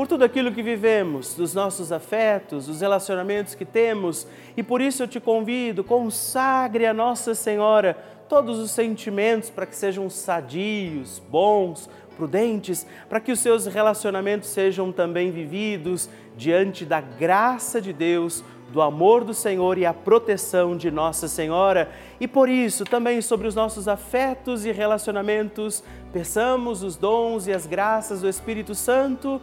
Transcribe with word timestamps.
por 0.00 0.06
tudo 0.06 0.24
aquilo 0.24 0.50
que 0.50 0.62
vivemos, 0.62 1.34
dos 1.34 1.52
nossos 1.52 1.92
afetos, 1.92 2.68
dos 2.68 2.80
relacionamentos 2.80 3.54
que 3.54 3.66
temos, 3.66 4.26
e 4.56 4.62
por 4.62 4.80
isso 4.80 5.02
eu 5.02 5.06
te 5.06 5.20
convido, 5.20 5.84
consagre 5.84 6.86
a 6.86 6.94
Nossa 6.94 7.34
Senhora 7.34 7.98
todos 8.26 8.58
os 8.58 8.70
sentimentos 8.70 9.50
para 9.50 9.66
que 9.66 9.76
sejam 9.76 10.08
sadios, 10.08 11.18
bons, 11.30 11.90
prudentes, 12.16 12.86
para 13.10 13.20
que 13.20 13.30
os 13.30 13.40
seus 13.40 13.66
relacionamentos 13.66 14.48
sejam 14.48 14.90
também 14.90 15.30
vividos 15.30 16.08
diante 16.34 16.86
da 16.86 17.02
graça 17.02 17.78
de 17.78 17.92
Deus 17.92 18.42
do 18.72 18.80
amor 18.80 19.24
do 19.24 19.34
Senhor 19.34 19.76
e 19.76 19.84
a 19.84 19.92
proteção 19.92 20.76
de 20.76 20.90
Nossa 20.90 21.28
Senhora. 21.28 21.90
E 22.20 22.28
por 22.28 22.48
isso, 22.48 22.84
também 22.84 23.20
sobre 23.20 23.48
os 23.48 23.54
nossos 23.54 23.88
afetos 23.88 24.64
e 24.64 24.70
relacionamentos, 24.70 25.82
peçamos 26.12 26.82
os 26.82 26.96
dons 26.96 27.46
e 27.46 27.52
as 27.52 27.66
graças 27.66 28.20
do 28.20 28.28
Espírito 28.28 28.74
Santo 28.74 29.42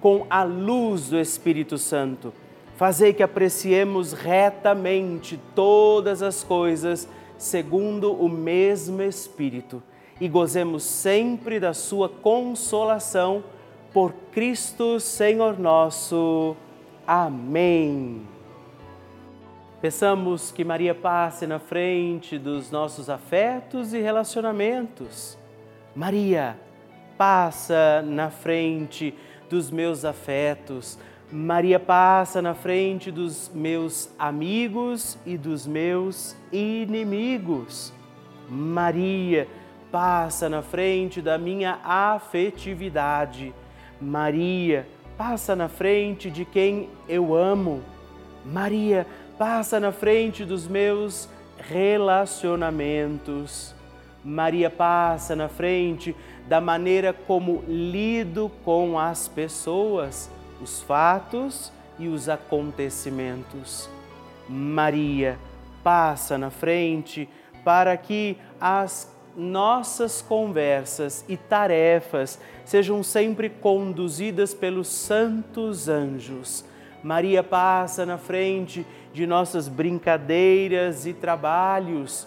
com 0.00 0.26
a 0.30 0.42
luz 0.42 1.10
do 1.10 1.18
Espírito 1.18 1.76
Santo, 1.76 2.32
fazei 2.76 3.12
que 3.12 3.22
apreciemos 3.22 4.12
retamente 4.12 5.38
todas 5.54 6.22
as 6.22 6.42
coisas 6.42 7.08
segundo 7.36 8.12
o 8.12 8.28
mesmo 8.28 9.02
Espírito 9.02 9.82
e 10.20 10.28
gozemos 10.28 10.82
sempre 10.82 11.58
da 11.58 11.72
sua 11.72 12.08
consolação 12.08 13.42
por 13.92 14.12
Cristo 14.32 15.00
Senhor 15.00 15.58
nosso. 15.58 16.54
Amém. 17.06 18.22
Peçamos 19.80 20.52
que 20.52 20.62
Maria 20.62 20.94
passe 20.94 21.46
na 21.46 21.58
frente 21.58 22.38
dos 22.38 22.70
nossos 22.70 23.08
afetos 23.08 23.94
e 23.94 24.00
relacionamentos. 24.00 25.38
Maria, 25.96 26.58
passa 27.16 28.02
na 28.02 28.30
frente 28.30 29.14
dos 29.50 29.70
meus 29.70 30.04
afetos. 30.04 30.98
Maria 31.30 31.78
passa 31.78 32.40
na 32.40 32.54
frente 32.54 33.10
dos 33.10 33.50
meus 33.54 34.08
amigos 34.18 35.18
e 35.26 35.36
dos 35.36 35.66
meus 35.66 36.34
inimigos. 36.50 37.92
Maria 38.48 39.46
passa 39.92 40.48
na 40.48 40.62
frente 40.62 41.20
da 41.20 41.36
minha 41.36 41.78
afetividade. 41.84 43.52
Maria 44.00 44.88
passa 45.18 45.54
na 45.54 45.68
frente 45.68 46.30
de 46.30 46.44
quem 46.44 46.88
eu 47.08 47.34
amo. 47.34 47.82
Maria 48.44 49.06
passa 49.36 49.78
na 49.78 49.92
frente 49.92 50.44
dos 50.44 50.66
meus 50.66 51.28
relacionamentos. 51.58 53.74
Maria 54.24 54.68
passa 54.68 55.34
na 55.34 55.48
frente 55.48 56.14
da 56.48 56.60
maneira 56.60 57.12
como 57.12 57.64
lido 57.66 58.50
com 58.64 58.98
as 58.98 59.28
pessoas, 59.28 60.30
os 60.60 60.82
fatos 60.82 61.72
e 61.98 62.08
os 62.08 62.28
acontecimentos. 62.28 63.88
Maria 64.48 65.38
passa 65.82 66.36
na 66.36 66.50
frente 66.50 67.28
para 67.64 67.96
que 67.96 68.36
as 68.60 69.10
nossas 69.36 70.20
conversas 70.20 71.24
e 71.28 71.36
tarefas 71.36 72.38
sejam 72.64 73.02
sempre 73.02 73.48
conduzidas 73.48 74.52
pelos 74.52 74.88
santos 74.88 75.88
anjos. 75.88 76.64
Maria 77.02 77.42
passa 77.42 78.04
na 78.04 78.18
frente 78.18 78.84
de 79.12 79.26
nossas 79.26 79.68
brincadeiras 79.68 81.06
e 81.06 81.12
trabalhos, 81.12 82.26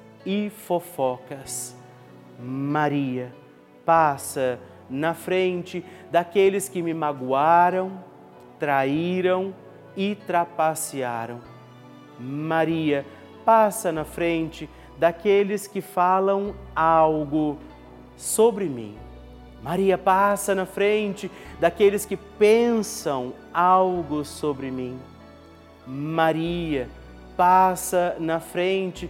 e 0.25 0.49
fofocas. 0.49 1.75
Maria 2.39 3.33
passa 3.85 4.59
na 4.89 5.13
frente 5.13 5.83
daqueles 6.11 6.67
que 6.67 6.81
me 6.81 6.93
magoaram, 6.93 8.03
traíram 8.59 9.53
e 9.95 10.15
trapacearam. 10.15 11.39
Maria 12.19 13.05
passa 13.45 13.91
na 13.91 14.03
frente 14.03 14.69
daqueles 14.97 15.67
que 15.67 15.81
falam 15.81 16.53
algo 16.75 17.57
sobre 18.15 18.65
mim. 18.65 18.97
Maria 19.63 19.97
passa 19.97 20.55
na 20.55 20.65
frente 20.65 21.29
daqueles 21.59 22.05
que 22.05 22.17
pensam 22.17 23.33
algo 23.53 24.25
sobre 24.25 24.71
mim. 24.71 24.99
Maria 25.85 26.89
passa 27.37 28.15
na 28.19 28.39
frente 28.39 29.09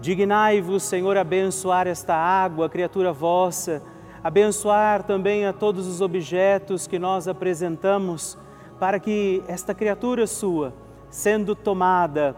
Dignai-vos, 0.00 0.84
Senhor, 0.84 1.16
abençoar 1.16 1.88
esta 1.88 2.14
água, 2.14 2.68
criatura 2.68 3.12
vossa, 3.12 3.82
abençoar 4.22 5.02
também 5.02 5.44
a 5.44 5.52
todos 5.52 5.88
os 5.88 6.00
objetos 6.00 6.86
que 6.86 7.00
nós 7.00 7.26
apresentamos, 7.26 8.38
para 8.78 9.00
que 9.00 9.42
esta 9.48 9.74
criatura 9.74 10.24
sua, 10.28 10.72
sendo 11.10 11.56
tomada, 11.56 12.36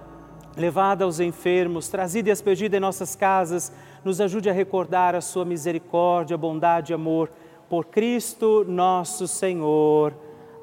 levada 0.57 1.05
aos 1.05 1.21
enfermos, 1.21 1.89
trazida 1.89 2.31
e 2.31 2.33
aspergida 2.33 2.79
em 2.79 2.81
nossas 2.81 3.15
casas, 3.15 3.71
nos 4.03 4.23
ajude 4.23 4.49
a 4.49 4.55
recordar 4.55 5.15
a 5.15 5.21
sua 5.21 5.45
misericórdia, 5.45 6.39
bondade 6.39 6.93
e 6.93 6.95
amor. 6.95 7.31
Por 7.69 7.85
Cristo 7.87 8.65
nosso 8.67 9.29
Senhor. 9.29 10.15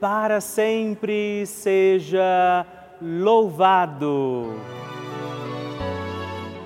para 0.00 0.40
sempre 0.40 1.46
seja 1.46 2.66
louvado. 3.00 4.54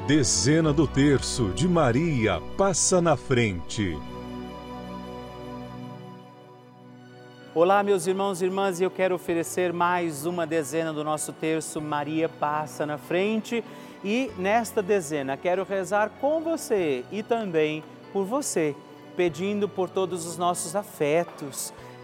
Dezena 0.06 0.73
do 0.73 0.87
terço 0.87 1.50
de 1.50 1.68
Maria 1.68 2.40
passa 2.56 3.00
na 3.00 3.16
frente. 3.16 3.97
Olá, 7.54 7.82
meus 7.82 8.06
irmãos 8.06 8.40
e 8.40 8.44
irmãs, 8.44 8.80
e 8.80 8.85
eu 8.85 8.90
quero 8.90 9.14
oferecer 9.14 9.73
mais 9.73 10.25
uma 10.25 10.47
dezena 10.47 10.92
do 10.92 11.02
nosso 11.02 11.32
terço 11.32 11.80
Maria 11.80 12.28
passa 12.28 12.87
na 12.87 12.97
frente. 12.97 13.64
E 14.04 14.30
nesta 14.38 14.80
dezena 14.80 15.37
quero 15.37 15.64
rezar 15.64 16.11
com 16.20 16.40
você 16.40 17.04
e 17.11 17.23
também 17.23 17.82
por 18.12 18.25
você, 18.25 18.76
pedindo 19.16 19.68
por 19.68 19.90
todos 19.90 20.25
os 20.25 20.38
nossos 20.38 20.76
afetos 20.76 21.75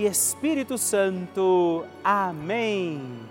e 0.00 0.06
Espírito 0.06 0.78
Santo. 0.78 1.84
Amém. 2.02 3.28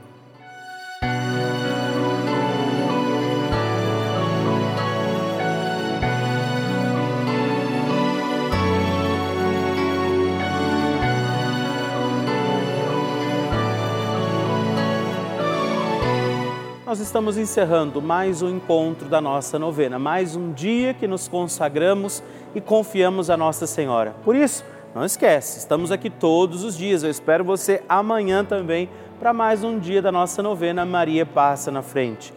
nós 16.85 16.99
estamos 16.99 17.37
encerrando 17.37 18.01
mais 18.01 18.41
um 18.41 18.49
encontro 18.49 19.07
da 19.07 19.21
nossa 19.21 19.59
novena, 19.59 19.99
mais 19.99 20.35
um 20.35 20.51
dia 20.51 20.91
que 20.91 21.07
nos 21.07 21.27
consagramos 21.27 22.23
e 22.55 22.59
confiamos 22.59 23.29
a 23.29 23.37
Nossa 23.37 23.67
Senhora. 23.67 24.15
Por 24.23 24.35
isso, 24.35 24.65
não 24.93 25.05
esquece, 25.05 25.59
estamos 25.59 25.91
aqui 25.91 26.09
todos 26.09 26.63
os 26.63 26.75
dias. 26.75 27.03
Eu 27.03 27.11
espero 27.11 27.43
você 27.43 27.83
amanhã 27.87 28.43
também 28.43 28.89
para 29.19 29.31
mais 29.31 29.63
um 29.63 29.77
dia 29.77 30.01
da 30.01 30.11
nossa 30.11 30.41
novena 30.41 30.83
Maria 30.85 31.25
Passa 31.25 31.69
na 31.69 31.83
Frente. 31.83 32.33